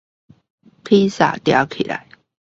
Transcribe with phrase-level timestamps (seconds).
[0.83, 2.07] 披薩訂起來